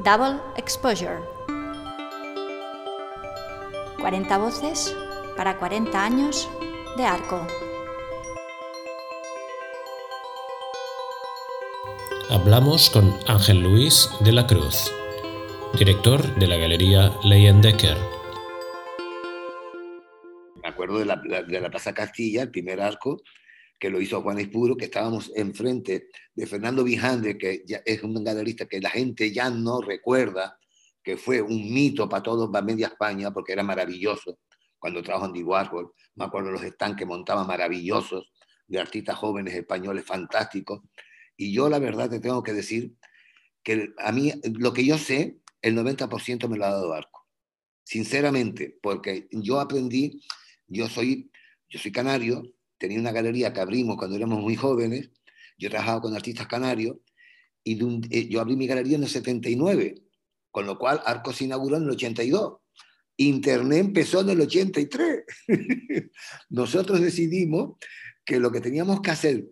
Double 0.00 0.40
Exposure. 0.56 1.20
40 4.00 4.38
voces 4.38 4.96
para 5.36 5.58
40 5.58 6.04
años 6.04 6.48
de 6.96 7.04
arco. 7.04 7.46
Hablamos 12.30 12.88
con 12.88 13.14
Ángel 13.28 13.62
Luis 13.62 14.08
de 14.20 14.32
la 14.32 14.46
Cruz, 14.46 14.90
director 15.78 16.22
de 16.36 16.46
la 16.46 16.56
Galería 16.56 17.12
Leyendecker. 17.22 17.98
Me 20.62 20.68
acuerdo 20.68 20.98
de 20.98 21.04
la, 21.04 21.16
de 21.16 21.60
la 21.60 21.70
Plaza 21.70 21.92
Castilla, 21.92 22.42
el 22.42 22.50
primer 22.50 22.80
arco, 22.80 23.22
que 23.82 23.90
lo 23.90 24.00
hizo 24.00 24.22
Juan 24.22 24.38
Espuro, 24.38 24.76
que 24.76 24.84
estábamos 24.84 25.32
enfrente 25.34 26.06
de 26.36 26.46
Fernando 26.46 26.84
Vijande, 26.84 27.36
que 27.36 27.64
ya 27.66 27.82
es 27.84 28.00
un 28.04 28.14
galerista 28.22 28.66
que 28.66 28.80
la 28.80 28.90
gente 28.90 29.32
ya 29.32 29.50
no 29.50 29.80
recuerda, 29.80 30.56
que 31.02 31.16
fue 31.16 31.42
un 31.42 31.74
mito 31.74 32.08
para 32.08 32.22
todos, 32.22 32.48
para 32.48 32.64
media 32.64 32.86
España, 32.86 33.32
porque 33.32 33.54
era 33.54 33.64
maravilloso 33.64 34.38
cuando 34.78 35.02
trabajó 35.02 35.24
Andy 35.24 35.42
Warhol. 35.42 35.92
Me 36.14 36.26
acuerdo 36.26 36.52
los 36.52 36.62
stands 36.62 36.96
que 36.96 37.04
montaba 37.04 37.42
maravillosos 37.42 38.32
de 38.68 38.78
artistas 38.78 39.16
jóvenes 39.16 39.52
españoles 39.52 40.04
fantásticos. 40.04 40.82
Y 41.36 41.52
yo 41.52 41.68
la 41.68 41.80
verdad 41.80 42.08
te 42.08 42.20
tengo 42.20 42.40
que 42.44 42.52
decir 42.52 42.94
que 43.64 43.92
a 43.98 44.12
mí 44.12 44.32
lo 44.60 44.72
que 44.72 44.86
yo 44.86 44.96
sé, 44.96 45.38
el 45.60 45.76
90% 45.76 46.48
me 46.48 46.56
lo 46.56 46.66
ha 46.66 46.70
dado 46.70 46.94
Arco. 46.94 47.26
Sinceramente, 47.82 48.78
porque 48.80 49.26
yo 49.32 49.58
aprendí, 49.58 50.22
yo 50.68 50.88
soy, 50.88 51.32
yo 51.68 51.80
soy 51.80 51.90
canario, 51.90 52.44
tenía 52.82 52.98
una 52.98 53.12
galería 53.12 53.52
que 53.52 53.60
abrimos 53.60 53.96
cuando 53.96 54.16
éramos 54.16 54.40
muy 54.40 54.56
jóvenes, 54.56 55.10
yo 55.56 55.70
trabajaba 55.70 56.00
con 56.00 56.16
artistas 56.16 56.48
canarios, 56.48 56.96
y 57.62 57.78
eh, 58.10 58.28
yo 58.28 58.40
abrí 58.40 58.56
mi 58.56 58.66
galería 58.66 58.96
en 58.96 59.04
el 59.04 59.08
79, 59.08 60.02
con 60.50 60.66
lo 60.66 60.76
cual 60.76 61.00
Arco 61.06 61.32
se 61.32 61.44
inauguró 61.44 61.76
en 61.76 61.84
el 61.84 61.90
82. 61.90 62.58
Internet 63.18 63.78
empezó 63.78 64.22
en 64.22 64.30
el 64.30 64.40
83. 64.40 65.22
Nosotros 66.50 67.00
decidimos 67.00 67.76
que 68.24 68.40
lo 68.40 68.50
que 68.50 68.60
teníamos 68.60 69.00
que 69.00 69.12
hacer 69.12 69.46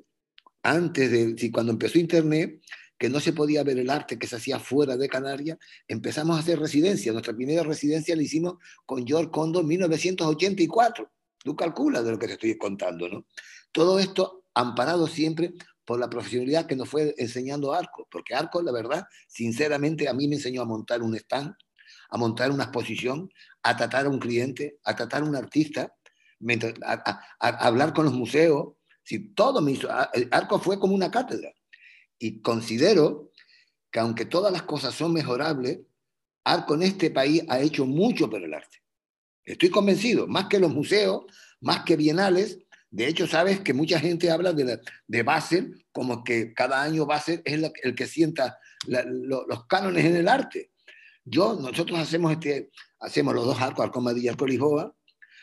antes 0.64 1.10
de, 1.12 1.50
cuando 1.52 1.70
empezó 1.70 2.00
Internet, 2.00 2.60
que 2.98 3.08
no 3.08 3.20
se 3.20 3.32
podía 3.32 3.62
ver 3.62 3.78
el 3.78 3.90
arte 3.90 4.18
que 4.18 4.26
se 4.26 4.36
hacía 4.36 4.58
fuera 4.58 4.96
de 4.96 5.08
Canarias, 5.08 5.56
empezamos 5.86 6.36
a 6.36 6.40
hacer 6.40 6.58
residencia. 6.58 7.12
Nuestra 7.12 7.34
primera 7.34 7.62
residencia 7.62 8.16
la 8.16 8.22
hicimos 8.22 8.54
con 8.84 9.06
George 9.06 9.30
Condo 9.30 9.60
en 9.60 9.68
1984. 9.68 11.08
Tú 11.42 11.56
calculas 11.56 12.04
de 12.04 12.12
lo 12.12 12.18
que 12.18 12.26
te 12.26 12.34
estoy 12.34 12.58
contando, 12.58 13.08
¿no? 13.08 13.26
Todo 13.72 13.98
esto 13.98 14.44
amparado 14.54 15.06
siempre 15.06 15.52
por 15.84 15.98
la 15.98 16.10
profesionalidad 16.10 16.66
que 16.66 16.76
nos 16.76 16.88
fue 16.88 17.14
enseñando 17.18 17.72
Arco, 17.72 18.06
porque 18.10 18.34
Arco, 18.34 18.62
la 18.62 18.72
verdad, 18.72 19.04
sinceramente, 19.26 20.08
a 20.08 20.14
mí 20.14 20.28
me 20.28 20.36
enseñó 20.36 20.62
a 20.62 20.66
montar 20.66 21.02
un 21.02 21.16
stand, 21.16 21.54
a 22.10 22.16
montar 22.18 22.50
una 22.50 22.64
exposición, 22.64 23.30
a 23.62 23.76
tratar 23.76 24.06
a 24.06 24.08
un 24.08 24.18
cliente, 24.18 24.78
a 24.84 24.94
tratar 24.94 25.22
a 25.22 25.24
un 25.24 25.36
artista, 25.36 25.94
a, 26.82 27.20
hablar 27.40 27.92
con 27.92 28.04
los 28.04 28.14
museos. 28.14 28.74
Si 29.02 29.34
todo 29.34 29.60
me 29.60 29.72
hizo, 29.72 29.88
Arco 30.30 30.58
fue 30.60 30.78
como 30.78 30.94
una 30.94 31.10
cátedra. 31.10 31.52
Y 32.18 32.40
considero 32.40 33.30
que 33.90 33.98
aunque 33.98 34.26
todas 34.26 34.52
las 34.52 34.62
cosas 34.62 34.94
son 34.94 35.12
mejorables, 35.12 35.80
Arco 36.44 36.74
en 36.74 36.82
este 36.82 37.10
país 37.10 37.42
ha 37.48 37.60
hecho 37.60 37.86
mucho 37.86 38.30
por 38.30 38.42
el 38.42 38.54
arte. 38.54 38.79
Estoy 39.52 39.70
convencido, 39.70 40.28
más 40.28 40.46
que 40.46 40.60
los 40.60 40.72
museos, 40.72 41.24
más 41.60 41.82
que 41.84 41.96
bienales. 41.96 42.58
De 42.90 43.08
hecho, 43.08 43.26
sabes 43.26 43.60
que 43.60 43.74
mucha 43.74 43.98
gente 43.98 44.30
habla 44.30 44.52
de, 44.52 44.80
de 45.08 45.22
Basel 45.22 45.84
como 45.90 46.22
que 46.22 46.54
cada 46.54 46.80
año 46.82 47.04
Basel 47.04 47.42
es 47.44 47.72
el 47.82 47.94
que 47.94 48.06
sienta 48.06 48.58
los 48.86 49.66
cánones 49.66 50.04
en 50.04 50.16
el 50.16 50.28
arte. 50.28 50.70
Yo, 51.24 51.54
nosotros 51.54 51.98
hacemos, 51.98 52.32
este, 52.32 52.70
hacemos 53.00 53.34
los 53.34 53.44
dos 53.44 53.60
arcos, 53.60 53.84
Arco 53.84 54.00
Madrid 54.00 54.22
y 54.22 54.28
Arco 54.28 54.46
Lisboa, 54.46 54.94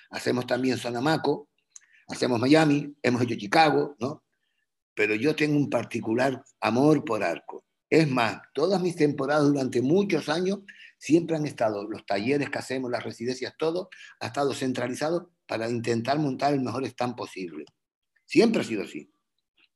hacemos 0.09 0.47
también 0.47 0.77
Sonamaco, 0.77 1.49
hacemos 2.07 2.39
Miami, 2.39 2.95
hemos 3.03 3.21
hecho 3.21 3.35
Chicago, 3.35 3.95
¿no? 3.99 4.23
Pero 4.95 5.15
yo 5.15 5.35
tengo 5.35 5.57
un 5.57 5.69
particular 5.69 6.43
amor 6.61 7.03
por 7.03 7.23
arco. 7.23 7.65
Es 7.89 8.09
más, 8.09 8.41
todas 8.53 8.81
mis 8.81 8.95
temporadas 8.95 9.47
durante 9.47 9.81
muchos 9.81 10.27
años 10.29 10.59
siempre 10.97 11.35
han 11.35 11.45
estado, 11.45 11.87
los 11.87 12.05
talleres 12.05 12.49
que 12.49 12.57
hacemos, 12.57 12.91
las 12.91 13.03
residencias, 13.03 13.53
todo, 13.57 13.89
ha 14.19 14.27
estado 14.27 14.53
centralizado 14.53 15.31
para 15.47 15.69
intentar 15.69 16.19
montar 16.19 16.53
el 16.53 16.61
mejor 16.61 16.85
stand 16.85 17.15
posible. 17.15 17.65
Siempre 18.25 18.61
ha 18.61 18.65
sido 18.65 18.83
así. 18.83 19.11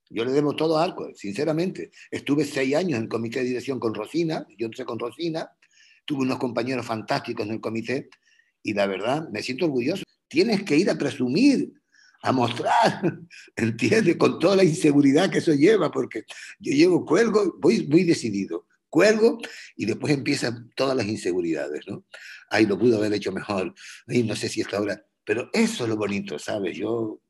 Yo 0.10 0.26
le 0.26 0.32
debo 0.32 0.56
todo 0.56 0.78
a 0.78 0.84
Arco, 0.84 1.10
sinceramente. 1.16 1.92
Estuve 2.10 2.44
seis 2.44 2.76
años 2.76 2.98
en 2.98 3.04
el 3.04 3.10
comité 3.10 3.40
de 3.40 3.46
dirección 3.46 3.80
con 3.80 3.94
Rosina, 3.94 4.46
yo 4.58 4.66
entré 4.66 4.84
con 4.84 5.00
Rosina, 5.00 5.50
tuve 6.06 6.24
unos 6.24 6.38
compañeros 6.38 6.86
fantásticos 6.86 7.46
en 7.46 7.54
el 7.54 7.62
comité 7.62 8.10
y 8.62 8.74
la 8.74 8.88
verdad 8.88 9.30
me 9.32 9.42
siento 9.42 9.66
orgulloso. 9.66 10.04
Tienes 10.28 10.64
que 10.64 10.76
ir 10.76 10.90
a 10.90 10.98
presumir, 10.98 11.74
a 12.24 12.32
mostrar, 12.34 13.02
¿entiendes? 13.56 14.18
Con 14.18 14.38
toda 14.38 14.58
la 14.58 14.64
inseguridad 14.66 15.30
que 15.30 15.38
eso 15.38 15.54
lleva, 15.54 15.90
porque 15.92 16.26
yo 16.60 16.74
llevo 16.74 17.06
cuelgo, 17.06 17.56
voy 17.60 17.88
muy 17.88 18.04
decidido 18.04 18.68
cuelgo 18.92 19.40
y 19.76 19.86
después 19.86 20.14
empiezan 20.14 20.70
todas 20.76 20.96
las 20.96 21.08
inseguridades, 21.08 21.88
¿no? 21.88 22.06
Ay, 22.50 22.68
lo 22.68 22.78
pudo 22.78 22.98
haber 22.98 23.14
hecho 23.14 23.32
mejor, 23.32 23.74
ay, 24.06 24.22
no 24.22 24.36
sé 24.36 24.50
si 24.50 24.62
esta 24.62 24.80
hora, 24.80 25.04
pero 25.24 25.50
eso 25.54 25.86
es 25.86 25.90
lo 25.90 25.96
bonito, 25.96 26.38
¿sabes? 26.38 26.78
Yo, 26.78 27.22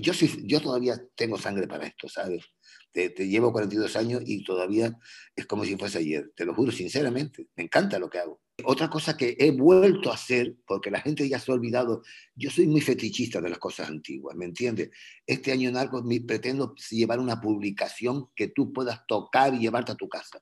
yo, 0.00 0.12
yo 0.44 0.60
todavía 0.60 0.98
tengo 1.16 1.36
sangre 1.36 1.66
para 1.66 1.86
esto, 1.86 2.08
¿sabes? 2.08 2.44
Te, 2.92 3.10
te, 3.10 3.28
llevo 3.28 3.52
42 3.52 3.94
años 3.96 4.22
y 4.24 4.42
todavía 4.44 4.96
es 5.34 5.44
como 5.44 5.64
si 5.64 5.76
fuese 5.76 5.98
ayer, 5.98 6.32
te 6.34 6.46
lo 6.46 6.54
juro 6.54 6.72
sinceramente, 6.72 7.48
me 7.56 7.64
encanta 7.64 7.98
lo 7.98 8.08
que 8.08 8.18
hago. 8.20 8.40
Otra 8.64 8.88
cosa 8.88 9.16
que 9.18 9.36
he 9.38 9.50
vuelto 9.50 10.10
a 10.10 10.14
hacer, 10.14 10.54
porque 10.66 10.90
la 10.90 11.00
gente 11.00 11.28
ya 11.28 11.38
se 11.38 11.50
ha 11.50 11.54
olvidado, 11.54 12.02
yo 12.34 12.48
soy 12.48 12.66
muy 12.66 12.80
fetichista 12.80 13.40
de 13.40 13.50
las 13.50 13.58
cosas 13.58 13.88
antiguas, 13.88 14.34
¿me 14.34 14.46
entiendes? 14.46 14.90
Este 15.26 15.52
año 15.52 15.68
en 15.68 15.76
Arcos 15.76 16.04
pretendo 16.26 16.74
llevar 16.90 17.18
una 17.18 17.40
publicación 17.40 18.30
que 18.34 18.48
tú 18.48 18.72
puedas 18.72 19.04
tocar 19.06 19.52
y 19.52 19.58
llevarte 19.58 19.92
a 19.92 19.96
tu 19.96 20.08
casa. 20.08 20.40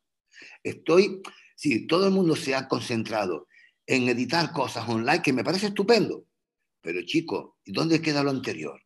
Estoy, 0.62 1.22
si 1.54 1.86
todo 1.86 2.06
el 2.06 2.12
mundo 2.12 2.36
se 2.36 2.54
ha 2.54 2.68
concentrado 2.68 3.46
en 3.86 4.08
editar 4.08 4.52
cosas 4.52 4.88
online, 4.88 5.22
que 5.22 5.32
me 5.32 5.44
parece 5.44 5.66
estupendo, 5.66 6.26
pero 6.80 7.02
chico, 7.04 7.58
¿dónde 7.64 8.00
queda 8.00 8.22
lo 8.22 8.30
anterior? 8.30 8.80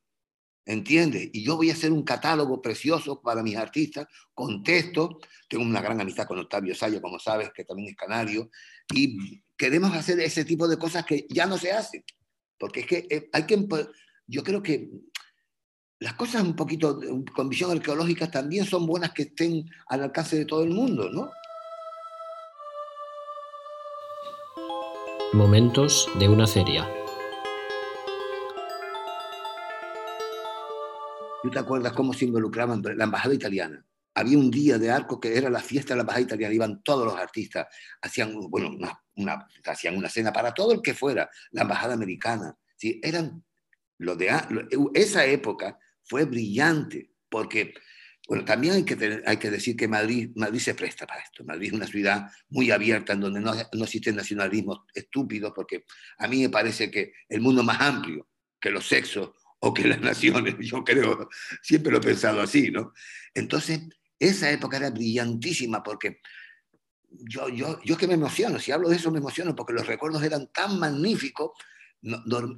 ¿Entiendes? 0.64 1.30
Y 1.32 1.42
yo 1.42 1.56
voy 1.56 1.70
a 1.70 1.72
hacer 1.72 1.90
un 1.90 2.02
catálogo 2.02 2.60
precioso 2.60 3.22
para 3.22 3.42
mis 3.42 3.56
artistas, 3.56 4.06
con 4.34 4.62
texto. 4.62 5.18
Tengo 5.48 5.64
una 5.64 5.80
gran 5.80 5.98
amistad 5.98 6.26
con 6.26 6.38
Octavio 6.38 6.74
Sayo, 6.74 7.00
como 7.00 7.18
sabes, 7.18 7.50
que 7.54 7.64
también 7.64 7.88
es 7.88 7.96
canario. 7.96 8.50
Y 8.94 9.40
queremos 9.56 9.94
hacer 9.94 10.20
ese 10.20 10.44
tipo 10.44 10.68
de 10.68 10.76
cosas 10.76 11.06
que 11.06 11.26
ya 11.30 11.46
no 11.46 11.56
se 11.56 11.72
hacen. 11.72 12.04
Porque 12.58 12.80
es 12.80 12.86
que 12.86 13.06
eh, 13.08 13.30
hay 13.32 13.46
que. 13.46 13.66
Yo 14.26 14.44
creo 14.44 14.62
que 14.62 14.90
las 16.00 16.12
cosas 16.14 16.42
un 16.42 16.54
poquito 16.54 17.00
con 17.34 17.48
visión 17.48 17.70
arqueológica 17.70 18.30
también 18.30 18.66
son 18.66 18.86
buenas 18.86 19.12
que 19.12 19.22
estén 19.22 19.64
al 19.86 20.02
alcance 20.02 20.36
de 20.36 20.44
todo 20.44 20.64
el 20.64 20.70
mundo, 20.70 21.10
¿no? 21.10 21.30
Momentos 25.34 26.08
de 26.18 26.26
una 26.26 26.46
feria. 26.46 26.88
¿Tú 31.42 31.50
te 31.50 31.58
acuerdas 31.58 31.92
cómo 31.92 32.14
se 32.14 32.24
involucraban 32.24 32.82
la 32.96 33.04
embajada 33.04 33.34
italiana? 33.34 33.84
Había 34.14 34.38
un 34.38 34.50
día 34.50 34.78
de 34.78 34.90
arco 34.90 35.20
que 35.20 35.36
era 35.36 35.50
la 35.50 35.60
fiesta 35.60 35.92
de 35.92 35.96
la 35.96 36.00
embajada 36.00 36.22
italiana, 36.22 36.54
iban 36.54 36.82
todos 36.82 37.04
los 37.04 37.14
artistas, 37.14 37.66
hacían, 38.00 38.40
bueno, 38.48 38.70
una, 39.16 39.46
hacían 39.66 39.98
una 39.98 40.08
cena 40.08 40.32
para 40.32 40.54
todo 40.54 40.72
el 40.72 40.80
que 40.80 40.94
fuera, 40.94 41.28
la 41.50 41.62
embajada 41.62 41.92
americana. 41.92 42.56
¿sí? 42.74 42.98
Eran 43.02 43.44
lo 43.98 44.16
de 44.16 44.30
esa 44.94 45.26
época 45.26 45.78
fue 46.04 46.24
brillante, 46.24 47.10
porque 47.28 47.74
bueno, 48.28 48.44
también 48.44 48.74
hay 48.74 48.84
que, 48.84 49.22
hay 49.24 49.38
que 49.38 49.50
decir 49.50 49.74
que 49.74 49.88
Madrid, 49.88 50.30
Madrid 50.36 50.60
se 50.60 50.74
presta 50.74 51.06
para 51.06 51.22
esto. 51.22 51.44
Madrid 51.44 51.68
es 51.68 51.72
una 51.72 51.86
ciudad 51.86 52.30
muy 52.50 52.70
abierta 52.70 53.14
en 53.14 53.20
donde 53.20 53.40
no, 53.40 53.54
no 53.54 53.84
existen 53.84 54.16
nacionalismos 54.16 54.80
estúpidos, 54.92 55.54
porque 55.56 55.86
a 56.18 56.28
mí 56.28 56.42
me 56.42 56.50
parece 56.50 56.90
que 56.90 57.14
el 57.26 57.40
mundo 57.40 57.62
más 57.62 57.80
amplio 57.80 58.28
que 58.60 58.70
los 58.70 58.86
sexos 58.86 59.30
o 59.60 59.72
que 59.72 59.88
las 59.88 60.02
naciones, 60.02 60.56
yo 60.60 60.84
creo, 60.84 61.30
siempre 61.62 61.90
lo 61.90 61.98
he 61.98 62.02
pensado 62.02 62.42
así, 62.42 62.70
¿no? 62.70 62.92
Entonces, 63.32 63.80
esa 64.18 64.50
época 64.50 64.76
era 64.76 64.90
brillantísima 64.90 65.82
porque 65.82 66.20
yo, 67.08 67.48
yo, 67.48 67.80
yo 67.82 67.96
que 67.96 68.06
me 68.06 68.14
emociono, 68.14 68.58
si 68.58 68.72
hablo 68.72 68.90
de 68.90 68.96
eso 68.96 69.10
me 69.10 69.20
emociono 69.20 69.56
porque 69.56 69.72
los 69.72 69.86
recuerdos 69.86 70.22
eran 70.22 70.52
tan 70.52 70.78
magníficos, 70.78 71.52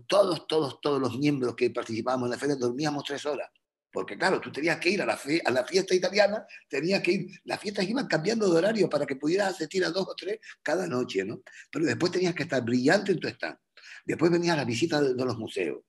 todos, 0.08 0.48
todos, 0.48 0.80
todos 0.80 1.00
los 1.00 1.16
miembros 1.16 1.54
que 1.54 1.70
participábamos 1.70 2.26
en 2.26 2.32
la 2.32 2.38
feria 2.38 2.56
dormíamos 2.56 3.04
tres 3.04 3.24
horas 3.24 3.48
porque 3.92 4.16
claro, 4.16 4.40
tú 4.40 4.52
tenías 4.52 4.78
que 4.78 4.90
ir 4.90 5.02
a 5.02 5.06
la, 5.06 5.18
a 5.44 5.50
la 5.50 5.64
fiesta 5.64 5.94
italiana, 5.94 6.44
tenías 6.68 7.02
que 7.02 7.12
ir, 7.12 7.40
las 7.44 7.60
fiestas 7.60 7.88
iban 7.88 8.06
cambiando 8.06 8.50
de 8.50 8.58
horario 8.58 8.88
para 8.88 9.06
que 9.06 9.16
pudieras 9.16 9.54
asistir 9.54 9.84
a 9.84 9.90
dos 9.90 10.06
o 10.08 10.14
tres 10.14 10.38
cada 10.62 10.86
noche, 10.86 11.24
¿no? 11.24 11.42
Pero 11.70 11.84
después 11.84 12.12
tenías 12.12 12.34
que 12.34 12.44
estar 12.44 12.62
brillante 12.62 13.12
en 13.12 13.20
tu 13.20 13.28
stand. 13.28 13.56
Después 14.04 14.30
venía 14.30 14.56
la 14.56 14.64
visita 14.64 15.00
de, 15.02 15.14
los 15.14 15.38
museos, 15.38 15.82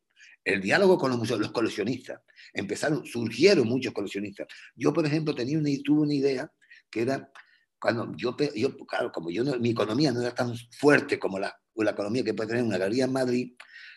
el 0.44 0.62
diálogo 0.62 0.98
con 0.98 1.12
los 1.12 1.20
museos, 1.20 1.40
los 1.40 1.52
coleccionistas. 1.52 2.22
Empezaron, 2.54 3.06
surgieron 3.06 3.68
muchos 3.68 3.94
coleccionistas. 3.94 4.48
Yo, 4.76 4.92
por 4.94 5.06
ejemplo, 5.06 5.34
tenía 5.36 5.58
una, 5.58 5.70
tuve 5.84 6.02
una 6.02 6.14
idea 6.14 6.52
que 6.90 7.04
era 7.04 7.32
cuando 7.80 8.14
yo, 8.16 8.36
yo 8.56 8.78
claro, 8.86 9.12
como 9.12 9.32
yo 9.32 9.44
mi 9.60 9.72
economía 9.72 10.12
no 10.12 10.22
era 10.22 10.36
tan 10.36 10.56
fuerte 10.78 11.18
como 11.18 11.40
la, 11.40 11.56
la 11.76 11.92
economía 11.92 12.24
que 12.24 12.34
puede 12.34 12.50
tener 12.50 12.64
una 12.64 12.78
galería 12.78 13.06
en 13.06 13.12
Madrid, 13.12 13.54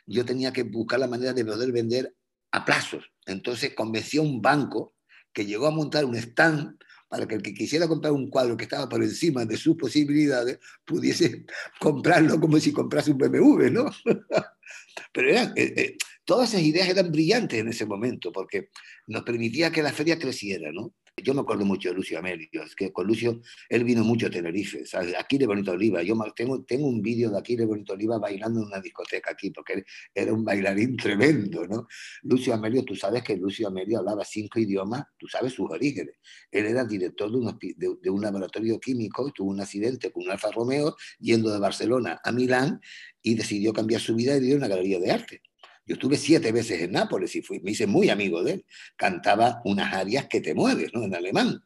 yo 0.07 0.25
tenía 0.25 0.53
que 0.53 0.63
buscar 0.63 1.01
la 1.01 1.07
manera 1.07 1.33
de 1.33 1.45
poder 1.45 1.71
vender 1.71 2.15
a 2.53 2.65
plazos. 2.65 3.05
Entonces 3.27 3.75
convencí 3.75 4.19
a 4.19 4.23
un 4.23 4.41
banco 4.41 4.95
que 5.33 5.47
llegó 5.47 5.67
a 5.67 5.71
montar 5.71 6.05
un 6.05 6.17
stand 6.17 6.77
para 7.09 7.27
que 7.27 7.37
el 7.37 7.43
que 7.43 7.55
quisiera 7.55 7.87
comprar 7.87 8.13
un 8.13 8.29
cuadro 8.29 8.57
que 8.57 8.65
estaba 8.65 8.89
por 8.89 9.03
encima 9.03 9.45
de 9.45 9.57
sus 9.57 9.77
posibilidades 9.77 10.59
pudiese 10.85 11.45
comprarlo 11.81 12.41
como 12.41 12.59
si 12.59 12.73
comprase 12.73 13.13
un 13.13 13.19
BMW, 13.19 13.71
¿no? 13.71 13.91
Pero 15.13 15.29
eran, 15.29 15.53
eh, 15.57 15.75
eh, 15.77 15.97
todas 16.25 16.51
esas 16.51 16.63
ideas 16.63 16.89
eran 16.89 17.11
brillantes 17.11 17.61
en 17.61 17.69
ese 17.69 17.87
momento 17.87 18.33
porque 18.33 18.71
nos 19.07 19.23
permitía 19.23 19.71
que 19.71 19.83
la 19.83 19.93
feria 19.93 20.19
creciera, 20.19 20.73
¿no? 20.73 20.93
Yo 21.23 21.33
me 21.33 21.43
acuerdo 21.43 21.65
mucho 21.65 21.89
de 21.89 21.95
Lucio 21.95 22.19
Amelio, 22.19 22.65
es 22.65 22.75
que 22.75 22.93
con 22.93 23.07
Lucio 23.07 23.41
él 23.69 23.85
vino 23.85 24.03
mucho 24.03 24.27
a 24.27 24.31
Tenerife, 24.31 24.85
¿sabes? 24.85 25.15
Aquí 25.17 25.39
de 25.39 25.47
Bonito 25.47 25.71
Oliva. 25.71 26.03
Yo 26.03 26.17
tengo, 26.35 26.65
tengo 26.65 26.89
un 26.89 27.01
vídeo 27.01 27.31
de 27.31 27.39
aquí 27.39 27.55
de 27.55 27.65
Bonito 27.65 27.93
Oliva 27.93 28.19
bailando 28.19 28.61
en 28.61 28.67
una 28.67 28.81
discoteca 28.81 29.31
aquí, 29.31 29.51
porque 29.51 29.85
era 30.13 30.33
un 30.33 30.45
bailarín 30.45 30.97
tremendo, 30.97 31.67
¿no? 31.69 31.87
Lucio 32.25 32.53
Amelio, 32.53 32.85
tú 32.85 32.97
sabes 32.97 33.23
que 33.23 33.37
Lucio 33.37 33.69
Amelio 33.69 34.01
hablaba 34.01 34.25
cinco 34.25 34.59
idiomas, 34.59 35.05
tú 35.17 35.29
sabes 35.29 35.53
sus 35.53 35.71
orígenes. 35.71 36.17
Él 36.51 36.67
era 36.67 36.85
director 36.85 37.31
de, 37.31 37.97
de, 38.03 38.11
un 38.11 38.21
laboratorio 38.21 38.81
químico, 38.81 39.33
tuvo 39.33 39.51
un 39.51 39.61
accidente 39.61 40.11
con 40.11 40.25
un 40.25 40.31
Alfa 40.33 40.51
Romeo 40.51 40.97
yendo 41.21 41.51
de 41.53 41.61
Barcelona 41.61 42.21
a 42.25 42.33
Milán 42.33 42.81
y 43.23 43.37
decidió 43.37 43.73
cambiar 43.73 44.01
su 44.01 44.17
vida 44.17 44.37
y 44.37 44.41
dio 44.41 44.57
una 44.57 44.69
galería 44.69 44.99
de 44.99 45.13
arte. 45.13 45.43
Yo 45.87 45.95
estuve 45.95 46.17
siete 46.17 46.53
veces 46.53 46.81
en 46.81 46.93
Nápoles 46.93 47.35
y 47.37 47.43
fui, 47.43 47.61
me 47.61 47.73
hice 47.73 47.87
muy 47.87 48.09
amigo 48.09 48.43
de 48.43 48.53
él. 48.53 48.67
Cantaba 48.97 49.61
unas 49.65 49.93
arias 49.93 50.27
que 50.29 50.41
te 50.41 50.55
mueves, 50.55 50.93
¿no? 50.95 51.05
En 51.05 51.15
alemán. 51.15 51.63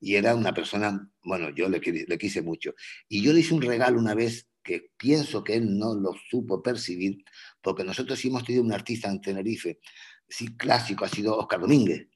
Y 0.00 0.14
era 0.14 0.34
una 0.34 0.54
persona, 0.54 1.10
bueno, 1.22 1.50
yo 1.50 1.68
le, 1.68 1.80
le 1.80 2.18
quise 2.18 2.42
mucho. 2.42 2.74
Y 3.08 3.22
yo 3.22 3.32
le 3.32 3.40
hice 3.40 3.54
un 3.54 3.62
regalo 3.62 3.98
una 3.98 4.14
vez 4.14 4.48
que 4.62 4.90
pienso 4.96 5.42
que 5.42 5.54
él 5.54 5.78
no 5.78 5.94
lo 5.94 6.14
supo 6.30 6.62
percibir, 6.62 7.24
porque 7.62 7.84
nosotros 7.84 8.18
sí 8.18 8.28
hemos 8.28 8.44
tenido 8.44 8.62
un 8.62 8.72
artista 8.72 9.08
en 9.08 9.20
Tenerife, 9.20 9.80
sí 10.28 10.56
clásico, 10.56 11.04
ha 11.04 11.08
sido 11.08 11.36
Oscar 11.38 11.60
Domínguez. 11.60 12.06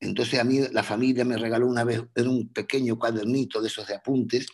Entonces 0.00 0.40
a 0.40 0.44
mí 0.44 0.60
la 0.72 0.82
familia 0.82 1.24
me 1.24 1.36
regaló 1.36 1.66
una 1.66 1.84
vez, 1.84 2.02
era 2.14 2.30
un 2.30 2.52
pequeño 2.52 2.98
cuadernito 2.98 3.60
de 3.60 3.68
esos 3.68 3.86
de 3.86 3.96
apuntes, 3.96 4.46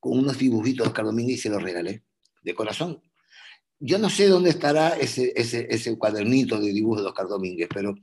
con 0.00 0.18
unos 0.18 0.38
dibujitos 0.38 0.84
de 0.84 0.88
Oscar 0.88 1.04
Domínguez 1.04 1.38
y 1.38 1.40
se 1.42 1.50
los 1.50 1.62
regalé, 1.62 2.04
de 2.42 2.54
corazón. 2.54 3.02
Yo 3.84 3.98
no 3.98 4.08
sé 4.08 4.28
dónde 4.28 4.50
estará 4.50 4.90
ese, 4.90 5.32
ese, 5.34 5.98
cuadernito 5.98 6.60
de 6.60 6.72
dibujos 6.72 7.02
de 7.02 7.08
Oscar 7.08 7.26
Domínguez, 7.26 7.68
pero 7.74 7.96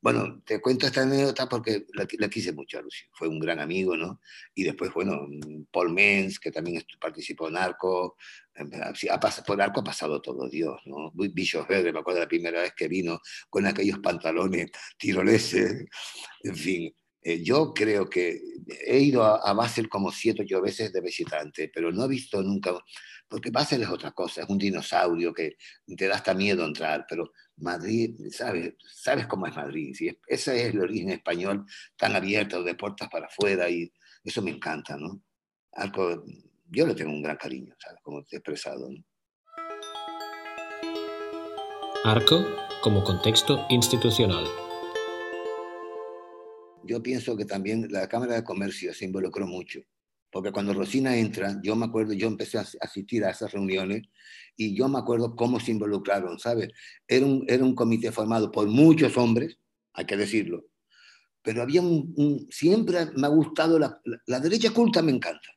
bueno, 0.00 0.40
te 0.46 0.62
cuento 0.62 0.86
esta 0.86 1.02
anécdota 1.02 1.46
porque 1.46 1.84
la, 1.92 2.28
quise 2.28 2.54
mucho 2.54 2.78
a 2.78 2.82
Lucio. 2.82 3.06
Fue 3.12 3.28
un 3.28 3.38
gran 3.38 3.60
amigo, 3.60 3.98
¿no? 3.98 4.22
Y 4.54 4.64
después, 4.64 4.94
bueno, 4.94 5.28
Paul 5.70 5.92
Menz, 5.92 6.38
que 6.38 6.50
también 6.50 6.82
participó 6.98 7.48
en 7.48 7.58
Arco. 7.58 8.16
Por 9.46 9.60
Arco 9.60 9.80
ha 9.80 9.84
pasado 9.84 10.22
todo, 10.22 10.48
Dios, 10.48 10.80
¿no? 10.86 11.12
Bicho 11.12 11.66
Verde, 11.68 11.92
me 11.92 11.98
acuerdo 11.98 12.20
la 12.20 12.28
primera 12.28 12.62
vez 12.62 12.72
que 12.74 12.88
vino 12.88 13.20
con 13.50 13.66
aquellos 13.66 13.98
pantalones 13.98 14.70
tiroleses. 14.96 15.84
En 16.44 16.56
fin, 16.56 16.94
eh, 17.20 17.42
yo 17.42 17.74
creo 17.74 18.08
que 18.08 18.40
he 18.86 19.00
ido 19.00 19.22
a, 19.22 19.36
a 19.38 19.52
Basel 19.52 19.90
como 19.90 20.10
siete 20.12 20.40
o 20.40 20.44
ocho 20.44 20.62
veces 20.62 20.94
de 20.94 21.02
visitante, 21.02 21.70
pero 21.74 21.92
no 21.92 22.04
he 22.04 22.08
visto 22.08 22.40
nunca 22.42 22.72
porque 23.28 23.50
Basel 23.50 23.82
es 23.82 23.88
otra 23.88 24.12
cosa, 24.12 24.42
es 24.42 24.48
un 24.48 24.58
dinosaurio 24.58 25.34
que 25.34 25.56
te 25.96 26.06
da 26.06 26.16
hasta 26.16 26.34
miedo 26.34 26.64
entrar, 26.64 27.06
pero 27.08 27.32
Madrid, 27.56 28.14
¿sabes, 28.30 28.74
sabes 28.92 29.26
cómo 29.26 29.46
es 29.46 29.56
Madrid? 29.56 29.94
¿sí? 29.94 30.16
Ese 30.26 30.62
es 30.62 30.74
el 30.74 30.80
origen 30.80 31.10
español 31.10 31.66
tan 31.96 32.14
abierto, 32.14 32.62
de 32.62 32.74
puertas 32.74 33.08
para 33.08 33.26
afuera, 33.26 33.68
y 33.68 33.92
eso 34.22 34.42
me 34.42 34.50
encanta, 34.50 34.96
¿no? 34.96 35.22
Algo, 35.72 36.24
yo 36.68 36.86
le 36.86 36.94
tengo 36.94 37.12
un 37.12 37.22
gran 37.22 37.36
cariño, 37.36 37.74
¿sabes? 37.78 38.00
Como 38.02 38.22
te 38.24 38.36
he 38.36 38.38
expresado. 38.38 38.90
¿no? 38.90 39.04
Arco 42.04 42.44
como 42.82 43.02
contexto 43.02 43.66
institucional. 43.68 44.46
Yo 46.84 47.02
pienso 47.02 47.36
que 47.36 47.44
también 47.44 47.88
la 47.90 48.08
Cámara 48.08 48.34
de 48.34 48.44
Comercio 48.44 48.94
se 48.94 49.06
involucró 49.06 49.46
mucho 49.46 49.80
porque 50.36 50.52
cuando 50.52 50.74
Rosina 50.74 51.16
entra, 51.16 51.58
yo 51.62 51.74
me 51.76 51.86
acuerdo, 51.86 52.12
yo 52.12 52.26
empecé 52.26 52.58
a 52.58 52.66
asistir 52.82 53.24
a 53.24 53.30
esas 53.30 53.52
reuniones 53.52 54.02
y 54.54 54.76
yo 54.76 54.86
me 54.86 54.98
acuerdo 54.98 55.34
cómo 55.34 55.58
se 55.58 55.70
involucraron, 55.70 56.38
¿sabes? 56.38 56.68
Era 57.08 57.24
un, 57.24 57.46
era 57.48 57.64
un 57.64 57.74
comité 57.74 58.12
formado 58.12 58.52
por 58.52 58.68
muchos 58.68 59.16
hombres, 59.16 59.56
hay 59.94 60.04
que 60.04 60.18
decirlo, 60.18 60.66
pero 61.40 61.62
había 61.62 61.80
un, 61.80 62.46
siempre 62.50 63.06
me 63.16 63.26
ha 63.26 63.30
gustado, 63.30 63.78
la, 63.78 63.98
la, 64.26 64.38
derecha 64.38 64.74
culta 64.74 65.00
me 65.00 65.12
encanta, 65.12 65.48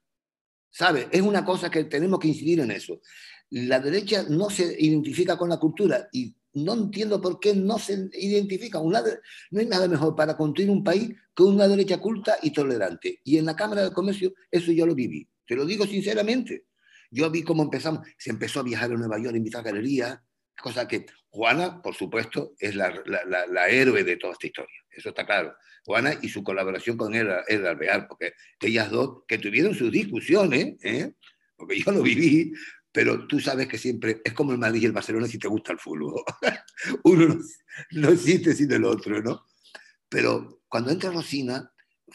¿sabes? 0.72 1.08
Es 1.12 1.24
una 1.24 1.44
cosa 1.44 1.70
que 1.70 1.84
tenemos 1.84 2.18
que 2.18 2.30
incidir 2.30 2.62
en 2.62 2.72
eso. 2.72 3.02
La 3.50 3.82
derecha 3.82 4.24
no 4.30 4.50
se 4.50 4.82
identifica 4.82 5.38
con 5.38 5.50
la 5.50 5.58
cultura 5.58 6.08
y 6.14 6.34
no 6.54 6.74
entiendo 6.74 7.22
por 7.22 7.40
qué 7.40 7.54
no 7.54 7.78
se 7.80 8.10
identifica. 8.14 8.80
no 8.80 9.60
hay 9.60 9.66
nada 9.66 9.88
mejor 9.88 10.16
para 10.16 10.36
construir 10.36 10.70
un 10.70 10.84
país 10.84 11.12
que 11.36 11.44
una 11.44 11.68
derecha 11.68 12.00
culta 12.00 12.38
y 12.42 12.52
tolerante. 12.52 13.22
Y 13.24 13.38
en 13.38 13.46
la 13.46 13.56
Cámara 13.56 13.84
de 13.84 13.94
Comercio 13.94 14.34
eso 14.52 14.72
yo 14.72 14.86
lo 14.86 14.96
viví. 14.96 15.28
Te 15.46 15.56
lo 15.56 15.66
digo 15.66 15.86
sinceramente. 15.86 16.66
Yo 17.12 17.30
vi 17.30 17.44
cómo 17.44 17.64
empezamos. 17.64 18.08
Se 18.18 18.30
empezó 18.30 18.60
a 18.60 18.64
viajar 18.64 18.92
a 18.92 18.96
Nueva 18.96 19.18
York, 19.18 19.34
a 19.34 19.38
invitar 19.38 19.64
galerías, 19.64 20.20
cosa 20.62 20.88
que 20.88 21.06
Juana, 21.30 21.82
por 21.82 21.96
supuesto, 21.96 22.54
es 22.60 22.76
la, 22.76 22.92
la, 23.06 23.70
héroe 23.70 24.04
de 24.04 24.18
toda 24.18 24.34
esta 24.34 24.48
historia. 24.48 24.76
Eso 24.90 25.10
está 25.10 25.26
claro. 25.26 25.56
Juana 25.86 26.14
y 26.22 26.30
su 26.30 26.44
colaboración 26.44 26.98
con 26.98 27.14
él 27.14 27.30
era 27.48 27.74
real, 27.76 28.08
porque 28.08 28.34
ellas 28.62 28.90
dos 28.90 29.24
que 29.28 29.38
tuvieron 29.38 29.76
sus 29.76 29.92
discusiones, 29.92 30.76
¿eh? 30.84 31.14
porque 31.56 31.80
yo 31.80 31.92
lo 31.92 32.02
viví, 32.02 32.52
pero 32.92 33.28
tú 33.28 33.40
sabes 33.40 33.68
que 33.68 33.78
siempre 33.78 34.22
es 34.24 34.34
como 34.34 34.52
el 34.52 34.58
Madrid 34.58 34.82
y 34.82 34.86
el 34.86 34.92
Barcelona 34.92 35.28
si 35.28 35.38
te 35.38 35.48
gusta 35.48 35.74
el 35.74 35.80
fútbol. 35.80 36.24
Uno 37.04 37.38
no, 37.92 38.10
existe 38.10 38.54
sin 38.54 38.72
el 38.72 38.86
otro, 38.86 39.22
¿no? 39.22 39.46
Pero 40.08 40.64
cuando 40.68 40.92
entra 40.92 41.12
Rosina, 41.12 41.72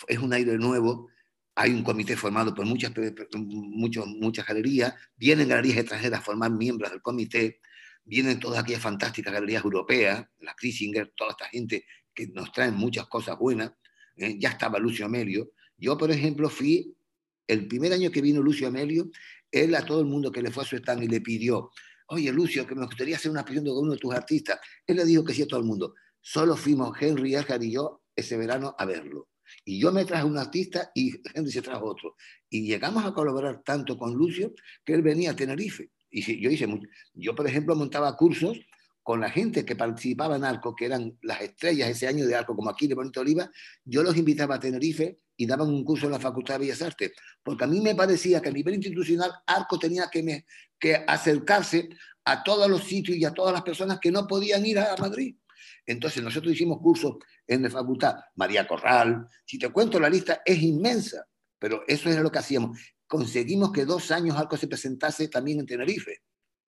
es 0.08 0.18
un 0.18 0.32
aire 0.32 0.58
nuevo, 0.58 1.08
hay 1.54 1.70
un 1.70 1.84
comité 1.84 2.16
formado 2.16 2.52
por 2.52 2.66
muchas, 2.66 2.92
muchos, 3.36 4.06
muchas 4.06 4.46
galerías, 4.46 4.94
vienen 5.16 5.48
galerías 5.48 5.78
extranjeras 5.78 6.20
a 6.20 6.24
formar 6.24 6.50
miembros 6.50 6.90
del 6.90 7.02
comité, 7.02 7.60
vienen 8.04 8.40
todas 8.40 8.62
aquellas 8.62 8.82
fantásticas 8.82 9.32
galerías 9.32 9.62
europeas, 9.62 10.26
la 10.40 10.54
Krisinger, 10.54 11.12
toda 11.16 11.30
esta 11.30 11.46
gente 11.46 11.86
que 12.12 12.28
nos 12.28 12.50
traen 12.52 12.74
muchas 12.74 13.06
cosas 13.06 13.38
buenas. 13.38 13.72
¿eh? 14.16 14.36
Ya 14.38 14.50
estaba 14.50 14.78
Lucio 14.78 15.06
Amelio. 15.06 15.52
Yo, 15.76 15.96
por 15.96 16.10
ejemplo, 16.10 16.48
fui, 16.48 16.96
el 17.46 17.66
primer 17.68 17.92
año 17.92 18.10
que 18.10 18.20
vino 18.20 18.42
Lucio 18.42 18.68
Amelio, 18.68 19.10
él 19.50 19.74
a 19.74 19.84
todo 19.84 20.00
el 20.00 20.06
mundo 20.06 20.32
que 20.32 20.42
le 20.42 20.50
fue 20.50 20.64
a 20.64 20.66
su 20.66 20.76
stand 20.76 21.04
y 21.04 21.08
le 21.08 21.20
pidió, 21.20 21.70
oye 22.08 22.32
Lucio, 22.32 22.66
que 22.66 22.74
me 22.74 22.86
gustaría 22.86 23.16
hacer 23.16 23.30
una 23.30 23.44
pidiendo 23.44 23.74
con 23.74 23.84
uno 23.84 23.92
de 23.92 23.98
tus 23.98 24.14
artistas, 24.14 24.58
él 24.86 24.96
le 24.96 25.04
dijo 25.04 25.24
que 25.24 25.34
sí 25.34 25.42
a 25.42 25.46
todo 25.46 25.60
el 25.60 25.66
mundo. 25.66 25.94
Solo 26.20 26.56
fuimos 26.56 26.96
Henry, 27.00 27.34
Edgar 27.34 27.62
y 27.62 27.72
yo 27.72 28.02
ese 28.16 28.36
verano 28.36 28.74
a 28.78 28.84
verlo. 28.84 29.28
Y 29.64 29.78
yo 29.78 29.92
me 29.92 30.04
traje 30.04 30.24
un 30.24 30.38
artista 30.38 30.90
y 30.94 31.12
Henry 31.34 31.52
se 31.52 31.62
trajo 31.62 31.86
otro. 31.86 32.16
Y 32.48 32.66
llegamos 32.66 33.04
a 33.04 33.12
colaborar 33.12 33.62
tanto 33.62 33.98
con 33.98 34.14
Lucio 34.14 34.54
que 34.84 34.94
él 34.94 35.02
venía 35.02 35.32
a 35.32 35.36
Tenerife. 35.36 35.90
Y 36.10 36.40
yo 36.40 36.50
hice 36.50 36.66
mucho. 36.66 36.88
Yo, 37.12 37.34
por 37.34 37.46
ejemplo, 37.46 37.74
montaba 37.74 38.16
cursos 38.16 38.58
con 39.02 39.20
la 39.20 39.30
gente 39.30 39.66
que 39.66 39.76
participaba 39.76 40.36
en 40.36 40.44
Arco, 40.44 40.74
que 40.74 40.86
eran 40.86 41.18
las 41.22 41.42
estrellas 41.42 41.90
ese 41.90 42.06
año 42.06 42.26
de 42.26 42.34
Arco, 42.34 42.56
como 42.56 42.70
aquí 42.70 42.86
de 42.86 42.94
Bonito 42.94 43.20
Oliva, 43.20 43.50
yo 43.84 44.02
los 44.02 44.16
invitaba 44.16 44.54
a 44.54 44.60
Tenerife 44.60 45.18
y 45.36 45.46
daban 45.46 45.68
un 45.68 45.84
curso 45.84 46.06
en 46.06 46.12
la 46.12 46.20
Facultad 46.20 46.54
de 46.54 46.60
Bellas 46.60 46.82
Artes, 46.82 47.12
porque 47.42 47.64
a 47.64 47.66
mí 47.66 47.80
me 47.80 47.94
parecía 47.94 48.40
que 48.40 48.48
a 48.48 48.52
nivel 48.52 48.74
institucional 48.74 49.32
Arco 49.46 49.78
tenía 49.78 50.08
que, 50.10 50.44
que 50.78 51.04
acercarse 51.06 51.88
a 52.24 52.42
todos 52.42 52.68
los 52.68 52.84
sitios 52.84 53.16
y 53.16 53.24
a 53.24 53.32
todas 53.32 53.52
las 53.52 53.62
personas 53.62 53.98
que 54.00 54.10
no 54.10 54.26
podían 54.26 54.64
ir 54.64 54.78
a 54.78 54.96
Madrid. 54.96 55.36
Entonces 55.86 56.22
nosotros 56.22 56.54
hicimos 56.54 56.78
cursos 56.80 57.16
en 57.46 57.62
la 57.62 57.70
facultad, 57.70 58.16
María 58.36 58.66
Corral, 58.66 59.26
si 59.44 59.58
te 59.58 59.68
cuento 59.68 60.00
la 60.00 60.08
lista 60.08 60.42
es 60.44 60.62
inmensa, 60.62 61.26
pero 61.58 61.82
eso 61.86 62.08
era 62.08 62.22
lo 62.22 62.30
que 62.30 62.38
hacíamos. 62.38 62.78
Conseguimos 63.06 63.70
que 63.70 63.84
dos 63.84 64.10
años 64.10 64.36
Arco 64.36 64.56
se 64.56 64.68
presentase 64.68 65.28
también 65.28 65.60
en 65.60 65.66
Tenerife, 65.66 66.22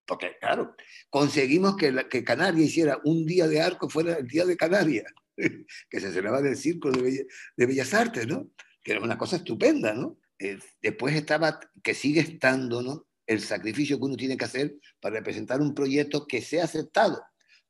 porque 0.06 0.36
claro, 0.38 0.76
conseguimos 1.08 1.76
que, 1.76 2.06
que 2.10 2.22
Canarias 2.22 2.68
hiciera 2.68 3.00
un 3.04 3.24
día 3.24 3.48
de 3.48 3.60
Arco 3.60 3.88
fuera 3.88 4.18
el 4.18 4.26
día 4.26 4.44
de 4.44 4.56
Canarias. 4.56 5.06
que 5.90 6.00
se 6.00 6.08
celebraba 6.08 6.40
en 6.40 6.46
el 6.46 6.56
Círculo 6.56 7.00
de, 7.02 7.26
Bellas 7.56 7.94
Artes, 7.94 8.26
¿no? 8.26 8.50
Que 8.82 8.92
era 8.92 9.00
una 9.00 9.18
cosa 9.18 9.36
estupenda, 9.36 9.94
¿no? 9.94 10.18
Eh, 10.38 10.58
después 10.80 11.14
estaba, 11.14 11.60
que 11.82 11.94
sigue 11.94 12.20
estando, 12.20 12.82
¿no? 12.82 13.06
El 13.26 13.40
sacrificio 13.40 13.98
que 13.98 14.04
uno 14.04 14.16
tiene 14.16 14.36
que 14.36 14.44
hacer 14.44 14.76
para 15.00 15.16
representar 15.16 15.60
un 15.60 15.74
proyecto 15.74 16.26
que 16.26 16.40
sea 16.40 16.64
aceptado, 16.64 17.22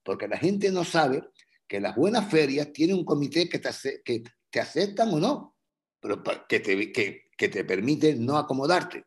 porque 0.02 0.28
la 0.28 0.38
gente 0.38 0.70
no 0.70 0.85
sabe 0.85 1.23
que 1.66 1.80
las 1.80 1.96
buenas 1.96 2.30
ferias 2.30 2.73
tienen 2.73 2.96
un 2.96 3.04
comité 3.04 3.49
que 3.49 3.58
te, 3.58 4.61
aceptan 4.61 5.12
o 5.12 5.18
no, 5.18 5.56
pero 6.00 6.23
que 6.49 6.61
te, 6.61 6.92
que, 6.92 7.49
te 7.49 7.64
permite 7.64 8.14
no 8.14 8.37
acomodarte, 8.37 9.04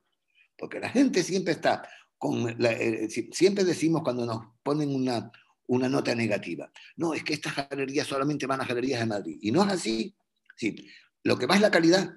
porque 0.57 0.79
la 0.79 0.89
gente 0.89 1.23
siempre 1.23 1.53
está 1.53 1.87
con, 2.17 2.57
eh, 2.65 3.07
siempre 3.31 3.63
decimos 3.63 4.01
cuando 4.03 4.25
nos 4.25 4.45
ponen 4.61 4.93
una, 4.93 5.31
una 5.69 5.87
nota 5.87 6.15
negativa. 6.15 6.71
No, 6.95 7.13
es 7.13 7.23
que 7.23 7.33
estas 7.33 7.55
galerías 7.69 8.07
solamente 8.07 8.47
van 8.47 8.61
a 8.61 8.65
galerías 8.65 8.99
de 8.99 9.05
Madrid. 9.05 9.37
Y 9.41 9.51
no 9.51 9.63
es 9.63 9.71
así. 9.71 10.15
Sí, 10.55 10.87
lo 11.23 11.37
que 11.37 11.45
va 11.45 11.55
es 11.55 11.61
la 11.61 11.71
calidad. 11.71 12.11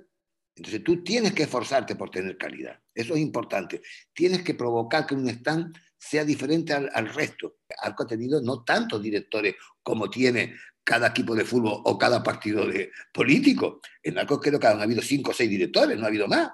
Entonces 0.54 0.82
tú 0.82 1.02
tienes 1.02 1.32
que 1.34 1.44
esforzarte 1.44 1.94
por 1.94 2.10
tener 2.10 2.38
calidad. 2.38 2.80
Eso 2.94 3.14
es 3.14 3.20
importante. 3.20 3.82
Tienes 4.14 4.42
que 4.42 4.54
provocar 4.54 5.06
que 5.06 5.14
un 5.14 5.28
stand 5.28 5.76
sea 5.98 6.24
diferente 6.24 6.72
al, 6.72 7.08
resto. 7.14 7.58
Arco 7.78 8.04
ha 8.04 8.06
tenido 8.06 8.40
no 8.40 8.64
tantos 8.64 9.02
directores 9.02 9.54
como 9.82 10.08
tiene 10.08 10.54
cada 10.82 11.08
equipo 11.08 11.34
de 11.34 11.44
fútbol 11.44 11.82
o 11.84 11.98
cada 11.98 12.22
partido 12.22 12.66
de 12.66 12.90
político. 13.12 13.80
En 14.02 14.18
Arco 14.18 14.40
creo 14.40 14.58
que 14.58 14.66
han 14.66 14.80
habido 14.80 15.02
cinco 15.02 15.30
o 15.30 15.34
seis 15.34 15.50
directores, 15.50 15.98
no 15.98 16.04
ha 16.04 16.08
habido 16.08 16.26
más. 16.26 16.50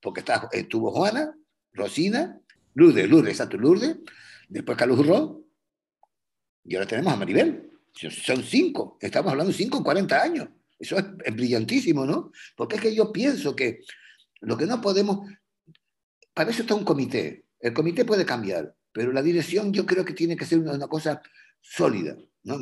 Porque 0.00 0.20
está, 0.20 0.48
estuvo 0.52 0.92
Juana, 0.92 1.34
Rosina, 1.72 2.40
Lourdes, 2.74 3.08
Lourdes, 3.08 3.32
exacto, 3.32 3.56
Lourdes, 3.56 3.96
después 4.48 4.78
Carlos 4.78 5.00
Urrón, 5.00 5.47
y 6.68 6.74
ahora 6.74 6.86
tenemos 6.86 7.12
a 7.12 7.16
Maribel. 7.16 7.70
Son 7.94 8.42
cinco, 8.44 8.98
estamos 9.00 9.32
hablando 9.32 9.50
de 9.50 9.58
cinco 9.58 9.78
en 9.78 9.84
40 9.84 10.22
años. 10.22 10.48
Eso 10.78 10.98
es, 10.98 11.34
brillantísimo, 11.34 12.04
¿no? 12.06 12.30
Porque 12.56 12.76
es 12.76 12.82
que 12.82 12.94
yo 12.94 13.10
pienso 13.10 13.56
que 13.56 13.80
lo 14.40 14.56
que 14.56 14.66
no 14.66 14.80
podemos, 14.80 15.28
para 16.32 16.50
eso 16.50 16.62
está 16.62 16.74
un 16.74 16.84
comité. 16.84 17.46
El 17.58 17.72
comité 17.72 18.04
puede 18.04 18.24
cambiar, 18.24 18.76
pero 18.92 19.12
la 19.12 19.22
dirección 19.22 19.72
yo 19.72 19.84
creo 19.84 20.04
que 20.04 20.12
tiene 20.12 20.36
que 20.36 20.44
ser 20.44 20.60
una, 20.60 20.86
cosa 20.86 21.20
sólida, 21.60 22.16
¿no? 22.44 22.56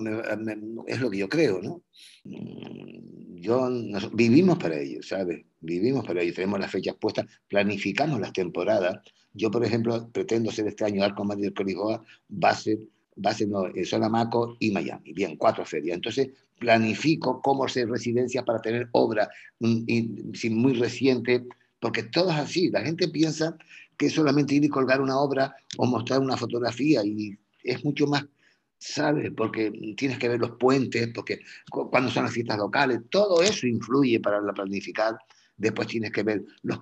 es 0.86 1.00
lo 1.00 1.10
que 1.10 1.18
yo 1.18 1.28
creo, 1.28 1.60
¿no? 1.60 1.82
Mm, 2.24 3.36
yo, 3.36 3.68
vivimos 4.14 4.56
para 4.56 4.78
ello, 4.78 5.02
¿sabes? 5.02 5.44
Vivimos 5.60 6.06
para 6.06 6.22
ello, 6.22 6.32
tenemos 6.32 6.58
las 6.58 6.70
fechas 6.70 6.96
puestas, 6.98 7.26
planificamos 7.48 8.18
las 8.20 8.32
temporadas. 8.32 9.00
Yo, 9.34 9.50
por 9.50 9.62
ejemplo, 9.64 10.08
pretendo 10.10 10.50
ser 10.50 10.68
este 10.68 10.86
año 10.86 11.04
Arco 11.04 11.24
Madrid 11.24 11.52
Corijoa, 11.54 12.02
va 12.30 12.50
a 12.50 12.56
ser 12.56 12.78
no, 13.16 13.66
en 13.66 13.84
Sonamaco 13.84 14.56
y 14.60 14.70
Miami. 14.70 15.12
Bien, 15.12 15.36
cuatro 15.36 15.64
ferias. 15.64 15.96
Entonces, 15.96 16.30
planifico 16.58 17.40
cómo 17.42 17.64
hacer 17.64 17.88
residencias 17.88 18.44
para 18.44 18.60
tener 18.60 18.88
obra 18.92 19.28
muy 19.60 20.74
reciente, 20.74 21.46
porque 21.80 22.04
todo 22.04 22.30
es 22.30 22.36
así. 22.36 22.70
La 22.70 22.82
gente 22.82 23.08
piensa 23.08 23.56
que 23.96 24.10
solamente 24.10 24.54
ir 24.54 24.64
y 24.64 24.68
colgar 24.68 25.00
una 25.00 25.18
obra 25.18 25.54
o 25.78 25.86
mostrar 25.86 26.20
una 26.20 26.36
fotografía 26.36 27.04
y 27.04 27.36
es 27.62 27.84
mucho 27.84 28.06
más, 28.06 28.26
¿sabes? 28.78 29.32
Porque 29.36 29.70
tienes 29.96 30.18
que 30.18 30.28
ver 30.28 30.40
los 30.40 30.52
puentes, 30.52 31.08
porque 31.14 31.40
cuando 31.70 32.10
son 32.10 32.24
las 32.24 32.32
fiestas 32.32 32.58
locales, 32.58 33.00
todo 33.10 33.42
eso 33.42 33.66
influye 33.66 34.20
para 34.20 34.40
la 34.40 34.52
planificar 34.52 35.16
Después 35.56 35.88
tienes 35.88 36.12
que 36.12 36.22
ver 36.22 36.44
los, 36.62 36.80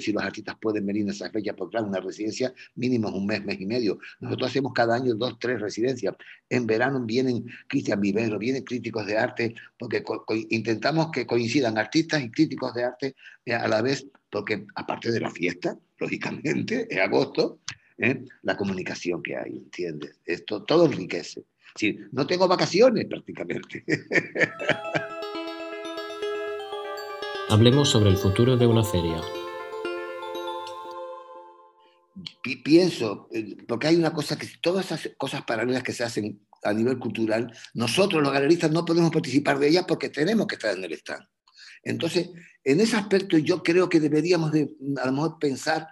si 0.00 0.12
los 0.12 0.22
artistas 0.22 0.56
pueden 0.60 0.84
venir 0.86 1.02
en 1.02 1.10
esa 1.10 1.30
fecha, 1.30 1.54
porque 1.54 1.72
claro, 1.72 1.86
una 1.86 2.00
residencia 2.00 2.52
mínimo 2.74 3.08
es 3.08 3.14
un 3.14 3.26
mes, 3.26 3.44
mes 3.44 3.60
y 3.60 3.66
medio. 3.66 3.98
Nosotros 4.20 4.50
hacemos 4.50 4.72
cada 4.72 4.96
año 4.96 5.14
dos, 5.14 5.38
tres 5.38 5.60
residencias. 5.60 6.14
En 6.48 6.66
verano 6.66 7.00
vienen 7.04 7.46
Cristian 7.68 8.00
Vivero, 8.00 8.38
vienen 8.38 8.64
críticos 8.64 9.06
de 9.06 9.18
arte, 9.18 9.54
porque 9.78 10.02
intentamos 10.50 11.10
que 11.10 11.26
coincidan 11.26 11.78
artistas 11.78 12.22
y 12.22 12.30
críticos 12.30 12.74
de 12.74 12.84
arte 12.84 13.16
eh, 13.44 13.54
a 13.54 13.68
la 13.68 13.82
vez, 13.82 14.06
porque 14.30 14.66
aparte 14.74 15.12
de 15.12 15.20
la 15.20 15.30
fiesta, 15.30 15.78
lógicamente, 15.98 16.86
en 16.90 17.00
agosto, 17.00 17.60
¿eh? 17.98 18.24
la 18.42 18.56
comunicación 18.56 19.22
que 19.22 19.36
hay, 19.36 19.58
¿entiendes? 19.58 20.18
Esto 20.24 20.64
todo 20.64 20.86
enriquece. 20.86 21.44
Sí, 21.74 21.98
no 22.12 22.26
tengo 22.26 22.48
vacaciones 22.48 23.06
prácticamente. 23.06 23.84
Hablemos 27.50 27.88
sobre 27.88 28.10
el 28.10 28.18
futuro 28.18 28.58
de 28.58 28.66
una 28.66 28.84
feria. 28.84 29.22
Pienso, 32.62 33.26
eh, 33.32 33.56
porque 33.66 33.86
hay 33.86 33.96
una 33.96 34.12
cosa 34.12 34.38
que 34.38 34.46
todas 34.60 34.84
esas 34.84 35.12
cosas 35.16 35.44
paralelas 35.44 35.82
que 35.82 35.94
se 35.94 36.04
hacen 36.04 36.46
a 36.62 36.74
nivel 36.74 36.98
cultural, 36.98 37.50
nosotros 37.72 38.22
los 38.22 38.34
galeristas 38.34 38.70
no 38.70 38.84
podemos 38.84 39.10
participar 39.10 39.58
de 39.58 39.68
ellas 39.68 39.86
porque 39.88 40.10
tenemos 40.10 40.46
que 40.46 40.56
estar 40.56 40.76
en 40.76 40.84
el 40.84 40.92
stand. 40.92 41.24
Entonces, 41.82 42.28
en 42.64 42.80
ese 42.80 42.96
aspecto 42.96 43.38
yo 43.38 43.62
creo 43.62 43.88
que 43.88 44.00
deberíamos 44.00 44.52
de, 44.52 44.68
a 45.02 45.06
lo 45.06 45.12
mejor 45.12 45.38
pensar 45.38 45.88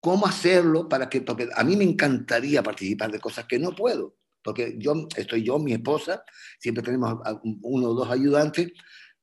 cómo 0.00 0.26
hacerlo 0.26 0.88
para 0.88 1.10
que, 1.10 1.20
porque 1.20 1.50
a 1.54 1.64
mí 1.64 1.76
me 1.76 1.84
encantaría 1.84 2.62
participar 2.62 3.12
de 3.12 3.20
cosas 3.20 3.44
que 3.44 3.58
no 3.58 3.74
puedo, 3.74 4.16
porque 4.42 4.76
yo 4.78 5.06
estoy 5.16 5.42
yo, 5.42 5.58
mi 5.58 5.74
esposa, 5.74 6.24
siempre 6.58 6.82
tenemos 6.82 7.18
uno 7.60 7.88
o 7.88 7.94
dos 7.94 8.10
ayudantes, 8.10 8.72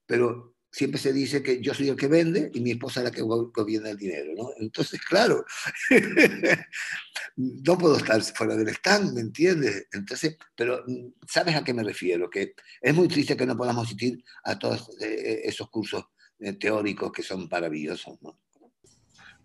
pero 0.05 0.54
siempre 0.75 0.99
se 0.99 1.13
dice 1.13 1.41
que 1.41 1.61
yo 1.61 1.73
soy 1.73 1.87
el 1.87 1.95
que 1.95 2.09
vende 2.09 2.51
y 2.53 2.59
mi 2.59 2.71
esposa 2.71 2.99
es 2.99 3.05
la 3.05 3.11
que 3.11 3.21
gobierna 3.21 3.91
el 3.91 3.97
dinero, 3.97 4.33
¿no? 4.35 4.49
Entonces, 4.57 4.99
claro, 4.99 5.45
no 7.37 7.77
puedo 7.77 7.95
estar 7.95 8.21
fuera 8.21 8.57
del 8.57 8.67
stand, 8.67 9.13
¿me 9.13 9.21
entiendes? 9.21 9.87
Entonces, 9.93 10.35
pero 10.53 10.83
¿sabes 11.25 11.55
a 11.55 11.63
qué 11.63 11.73
me 11.73 11.81
refiero? 11.81 12.29
Que 12.29 12.55
es 12.81 12.93
muy 12.93 13.07
triste 13.07 13.37
que 13.37 13.45
no 13.45 13.55
podamos 13.55 13.85
asistir 13.85 14.21
a 14.43 14.59
todos 14.59 14.89
eh, 14.99 15.43
esos 15.45 15.69
cursos 15.69 16.07
eh, 16.39 16.51
teóricos 16.53 17.09
que 17.13 17.23
son 17.23 17.47
maravillosos. 17.49 18.19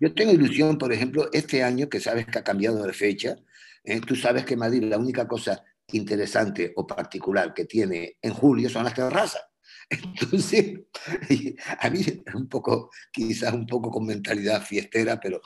Yo 0.01 0.13
tengo 0.13 0.33
ilusión, 0.33 0.79
por 0.79 0.93
ejemplo, 0.93 1.29
este 1.33 1.63
año, 1.63 1.89
que 1.89 2.01
sabes 2.01 2.27
que 2.27 2.41
ha 2.41 2.43
cambiado 2.43 2.83
de 2.85 2.93
fecha, 2.93 3.37
¿eh? 3.85 4.01
tú 4.01 4.17
sabes 4.17 4.45
que 4.45 4.57
Madrid 4.57 4.83
la 4.83 4.99
única 4.99 5.29
cosa 5.29 5.63
interesante 5.93 6.73
o 6.75 6.85
particular 6.89 7.55
que 7.55 7.67
tiene 7.67 8.17
en 8.21 8.35
julio 8.35 8.69
son 8.69 8.83
las 8.83 8.95
terrazas. 8.95 9.43
Entonces, 9.91 10.81
a 11.81 11.91
mí 11.91 12.01
un 12.35 12.49
poco, 12.49 12.91
quizás 13.13 13.53
un 13.53 13.67
poco 13.67 13.91
con 13.91 14.07
mentalidad 14.07 14.63
fiestera, 14.63 15.19
pero 15.19 15.41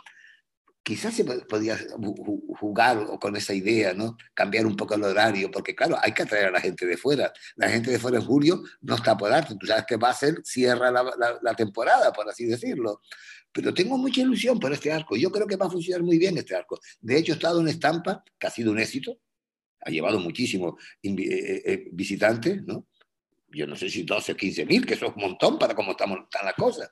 quizás 0.83 1.15
se 1.15 1.25
podía 1.25 1.79
jugar 2.61 3.19
con 3.19 3.35
esa 3.37 3.55
idea, 3.55 3.95
¿no? 3.95 4.19
Cambiar 4.35 4.67
un 4.67 4.77
poco 4.77 4.95
el 4.95 5.05
horario, 5.05 5.51
porque 5.51 5.75
claro, 5.75 5.97
hay 6.01 6.13
que 6.13 6.25
atraer 6.25 6.47
a 6.47 6.51
la 6.51 6.61
gente 6.61 6.85
de 6.85 6.99
fuera. 6.99 7.33
La 7.57 7.71
gente 7.71 7.91
de 7.91 7.99
fuera 7.99 8.19
en 8.19 8.25
julio 8.25 8.63
no 8.83 8.97
está 8.97 9.17
por 9.17 9.33
arte, 9.33 9.57
tú 9.59 9.67
sabes 9.67 9.87
que 9.89 9.97
va 9.97 10.11
a 10.11 10.15
ser, 10.15 10.43
cierra 10.45 10.91
la, 10.91 11.05
la, 11.41 11.55
temporada, 11.55 12.13
por 12.13 12.29
así 12.29 12.45
decirlo. 12.45 13.01
Pero 13.51 13.73
tengo 13.73 13.97
mucha 13.97 14.21
ilusión 14.21 14.61
por 14.61 14.73
este 14.75 14.93
arco. 14.93 15.17
Yo 15.17 15.31
creo 15.31 15.47
que 15.47 15.57
va 15.57 15.67
a 15.67 15.71
funcionar 15.71 16.03
muy 16.03 16.19
bien 16.19 16.37
este 16.37 16.55
arco. 16.55 16.79
De 17.01 17.17
hecho, 17.17 17.33
he 17.33 17.37
estado 17.37 17.61
en 17.61 17.69
Estampa, 17.69 18.23
que 18.39 18.47
ha 18.47 18.51
sido 18.51 18.71
un 18.71 18.79
éxito, 18.79 19.21
ha 19.81 19.91
llevado 19.91 20.19
muchísimos 20.19 20.75
eh, 21.03 21.15
eh, 21.19 21.63
eh, 21.65 21.89
visitantes, 21.93 22.63
¿no? 22.65 22.89
Yo 23.55 23.67
no 23.67 23.77
sé 23.77 23.89
si 23.89 24.03
12 24.03 24.37
15 24.37 24.67
mil, 24.67 24.85
que 24.85 24.95
eso 24.95 25.07
es 25.07 25.15
un 25.15 25.23
montón 25.23 25.59
para 25.59 25.75
cómo 25.75 25.93
estamos, 25.93 26.19
están 26.25 26.45
las 26.45 26.55
cosas. 26.55 26.91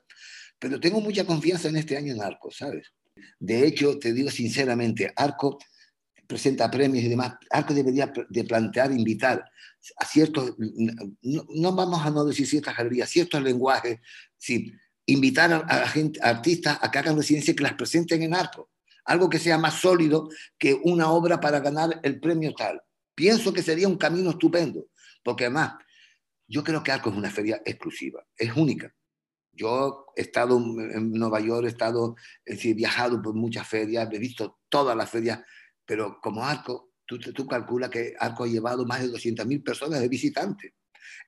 Pero 0.57 0.79
tengo 0.79 1.01
mucha 1.01 1.25
confianza 1.25 1.67
en 1.67 1.77
este 1.77 1.97
año 1.97 2.13
en 2.13 2.21
Arco, 2.21 2.49
¿sabes? 2.51 2.93
De 3.39 3.67
hecho, 3.67 3.99
te 3.99 4.13
digo 4.13 4.31
sinceramente, 4.31 5.11
Arco 5.15 5.57
presenta 6.25 6.71
premios 6.71 7.03
y 7.03 7.09
demás. 7.09 7.35
Arco 7.49 7.73
debería 7.73 8.11
de 8.29 8.43
plantear, 8.45 8.91
invitar 8.91 9.43
a 9.97 10.05
ciertos, 10.05 10.55
no, 11.21 11.73
vamos 11.73 12.05
a 12.05 12.09
no 12.09 12.23
decir 12.23 12.47
ciertas 12.47 12.77
galerías, 12.77 13.09
ciertos 13.09 13.41
lenguajes, 13.43 13.99
sí, 14.37 14.71
invitar 15.05 15.51
a, 15.51 15.57
a, 15.57 16.29
artistas 16.29 16.79
a 16.81 16.89
que 16.89 16.99
hagan 16.99 17.17
residencia 17.17 17.51
y 17.51 17.55
que 17.55 17.63
las 17.63 17.73
presenten 17.73 18.23
en 18.23 18.33
Arco. 18.33 18.69
Algo 19.05 19.29
que 19.29 19.39
sea 19.39 19.57
más 19.57 19.81
sólido 19.81 20.29
que 20.57 20.79
una 20.81 21.11
obra 21.11 21.41
para 21.41 21.59
ganar 21.59 21.99
el 22.03 22.21
premio 22.21 22.53
tal. 22.53 22.81
Pienso 23.13 23.51
que 23.51 23.61
sería 23.61 23.89
un 23.89 23.97
camino 23.97 24.29
estupendo, 24.29 24.87
porque 25.23 25.45
además 25.45 25.73
yo 26.47 26.63
creo 26.63 26.83
que 26.83 26.91
Arco 26.91 27.09
es 27.09 27.15
una 27.15 27.31
feria 27.31 27.61
exclusiva, 27.65 28.25
es 28.37 28.55
única. 28.55 28.93
Yo 29.51 30.07
he 30.15 30.21
estado 30.21 30.57
en 30.57 31.11
Nueva 31.11 31.39
York, 31.39 31.65
he 31.65 31.69
estado, 31.69 32.15
he 32.45 32.73
viajado 32.73 33.21
por 33.21 33.35
muchas 33.35 33.67
ferias, 33.67 34.09
he 34.11 34.19
visto 34.19 34.59
todas 34.67 34.97
las 34.97 35.09
ferias, 35.09 35.41
pero 35.85 36.19
como 36.21 36.43
Arco, 36.43 36.93
tú, 37.05 37.19
tú 37.19 37.47
calculas 37.47 37.89
que 37.89 38.15
Arco 38.19 38.45
ha 38.45 38.47
llevado 38.47 38.85
más 38.85 39.01
de 39.01 39.09
200.000 39.09 39.63
personas 39.63 39.99
de 40.01 40.07
visitantes. 40.07 40.73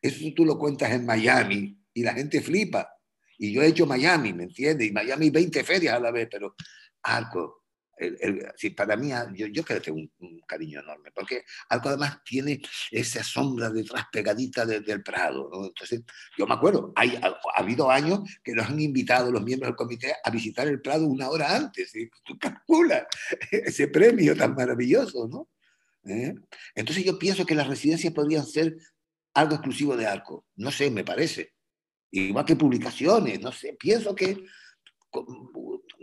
Eso 0.01 0.25
tú 0.35 0.45
lo 0.45 0.57
cuentas 0.57 0.91
en 0.91 1.05
Miami 1.05 1.77
y 1.93 2.03
la 2.03 2.13
gente 2.13 2.41
flipa. 2.41 2.89
Y 3.37 3.53
yo 3.53 3.61
he 3.61 3.67
hecho 3.67 3.85
Miami, 3.85 4.33
¿me 4.33 4.43
entiendes? 4.43 4.87
Y 4.87 4.91
Miami 4.91 5.29
20 5.29 5.63
ferias 5.63 5.95
a 5.95 5.99
la 5.99 6.11
vez, 6.11 6.27
pero 6.31 6.55
Arco 7.03 7.64
el, 7.97 8.75
para 8.75 8.95
mí, 8.97 9.11
ah, 9.11 9.31
yo, 9.33 9.47
yo 9.47 9.63
creo 9.63 9.79
que 9.79 9.85
tengo 9.85 9.99
un, 10.19 10.41
cariño 10.47 10.79
enorme, 10.79 11.11
porque 11.11 11.43
algo 11.69 11.89
además 11.89 12.19
tiene 12.23 12.61
esa 12.91 13.23
sombra 13.23 13.69
detrás 13.69 14.05
pegadita 14.11 14.65
del 14.65 15.01
Prado. 15.01 15.49
Entonces, 15.65 16.03
yo 16.37 16.45
me 16.45 16.53
acuerdo, 16.53 16.93
hay, 16.95 17.15
ha, 17.15 17.35
habido 17.55 17.89
años 17.89 18.19
que 18.43 18.53
nos 18.53 18.67
han 18.67 18.79
invitado 18.79 19.31
los 19.31 19.43
miembros 19.43 19.69
del 19.69 19.75
comité 19.75 20.13
a 20.23 20.29
visitar 20.29 20.67
el 20.67 20.81
Prado 20.81 21.07
una 21.07 21.29
hora 21.29 21.55
antes. 21.55 21.91
Tú 22.23 22.37
calculas 22.37 23.05
ese 23.51 23.87
premio 23.87 24.35
tan 24.35 24.53
maravilloso, 24.53 25.27
¿no? 25.27 25.49
¿Eh? 26.07 26.35
Entonces 26.75 27.03
yo 27.03 27.17
pienso 27.17 27.45
que 27.45 27.55
las 27.55 27.67
residencias 27.67 28.13
podrían 28.13 28.45
ser 28.45 28.77
algo 29.33 29.55
exclusivo 29.55 29.97
de 29.97 30.05
Arco. 30.05 30.45
No 30.55 30.71
sé, 30.71 30.91
me 30.91 31.03
parece. 31.03 31.53
Igual 32.11 32.45
que 32.45 32.55
publicaciones, 32.55 33.41
no 33.41 33.51
sé. 33.51 33.75
Pienso 33.79 34.13
que 34.13 34.45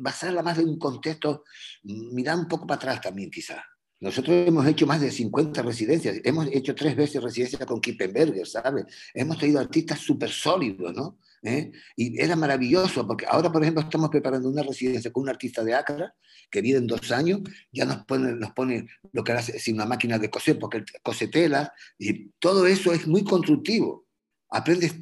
basarla 0.03 0.43
más 0.43 0.59
en 0.59 0.69
un 0.69 0.79
contexto, 0.79 1.45
mirar 1.85 2.37
un 2.37 2.49
poco 2.49 2.67
para 2.67 2.77
atrás 2.77 3.01
también 3.01 3.31
quizás. 3.31 3.63
Nosotros 4.01 4.49
hemos 4.49 4.67
hecho 4.67 4.85
más 4.85 5.01
de 5.01 5.13
50 5.13 5.63
residencias, 5.63 6.17
hemos 6.25 6.49
hecho 6.49 6.75
tres 6.75 6.97
veces 6.97 7.23
residencias 7.23 7.65
con 7.65 7.81
Kippenberger, 7.81 8.47
¿sabes? 8.49 8.85
Hemos 9.15 9.39
tenido 9.39 9.61
artistas 9.61 10.01
súper 10.01 10.29
sólidos, 10.29 10.93
¿no? 10.93 11.19
¿Eh? 11.45 11.71
Y 11.95 12.21
era 12.21 12.35
maravilloso, 12.35 13.07
porque 13.07 13.27
ahora, 13.29 13.53
por 13.53 13.63
ejemplo, 13.63 13.83
estamos 13.83 14.11
preparando 14.11 14.49
una 14.49 14.65
residencia 14.65 15.13
con 15.13 15.23
un 15.23 15.29
artista 15.29 15.63
de 15.63 15.75
Acra, 15.75 16.15
que 16.51 16.61
viene 16.61 16.79
en 16.79 16.89
dos 16.89 17.13
años, 17.13 17.43
ya 17.71 17.85
nos 17.85 18.05
pone, 18.05 18.33
nos 18.33 18.51
pone 18.51 18.89
lo 19.13 19.23
que 19.23 19.33
hace, 19.33 19.61
sin 19.61 19.77
una 19.77 19.87
máquina 19.87 20.19
de 20.19 20.29
coser, 20.29 20.59
porque 20.59 20.83
cose 21.05 21.29
tela, 21.29 21.73
y 21.97 22.31
todo 22.41 22.67
eso 22.67 22.93
es 22.93 23.07
muy 23.07 23.23
constructivo. 23.23 24.07
Aprendes 24.51 24.97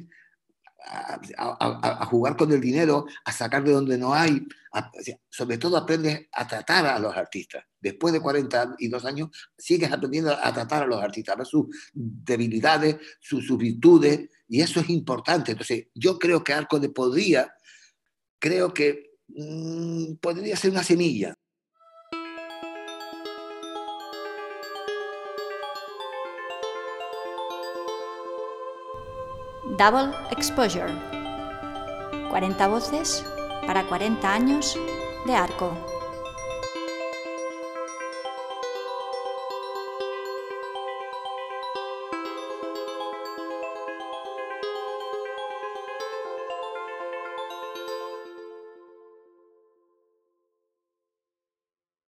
a, 0.85 2.05
jugar 2.05 2.35
con 2.35 2.51
el 2.51 2.61
dinero, 2.61 3.05
a 3.25 3.31
sacar 3.31 3.63
de 3.63 3.71
donde 3.71 3.97
no 3.97 4.13
hay. 4.13 4.45
sobre 5.29 5.57
todo 5.57 5.77
aprendes 5.77 6.27
a 6.31 6.47
tratar 6.47 6.85
a 6.85 6.99
los 6.99 7.15
artistas. 7.15 7.63
Después 7.79 8.13
de 8.13 8.19
42 8.19 9.05
años, 9.05 9.29
sigues 9.57 9.91
aprendiendo 9.91 10.31
a 10.31 10.53
tratar 10.53 10.83
a 10.83 10.87
los 10.87 11.01
artistas, 11.01 11.33
a 11.33 11.37
ver 11.37 11.47
sus 11.47 11.67
debilidades, 11.93 12.97
sus, 13.19 13.57
virtudes, 13.57 14.29
y 14.47 14.61
eso 14.61 14.79
es 14.79 14.89
importante. 14.89 15.51
Entonces, 15.51 15.87
yo 15.93 16.17
creo 16.19 16.43
que 16.43 16.53
Arco 16.53 16.79
de 16.79 16.89
podría, 16.89 17.53
creo 18.39 18.73
que 18.73 19.17
mm, 19.27 20.15
podría 20.15 20.55
ser 20.55 20.71
una 20.71 20.83
semilla. 20.83 21.33
Double 29.63 30.11
Exposure. 30.31 30.91
40 32.29 32.67
voces 32.67 33.23
para 33.67 33.85
40 33.85 34.33
años 34.33 34.77
de 35.25 35.35
arco. 35.35 35.71